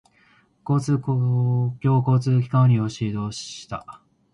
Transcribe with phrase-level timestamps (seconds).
[0.63, 4.01] 公共交通機関を利用して移動した。